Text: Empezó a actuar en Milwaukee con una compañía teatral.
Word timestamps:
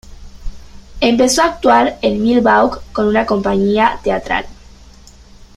Empezó 0.99 1.43
a 1.43 1.45
actuar 1.45 1.99
en 2.01 2.23
Milwaukee 2.23 2.79
con 2.91 3.05
una 3.05 3.27
compañía 3.27 3.99
teatral. 4.03 4.47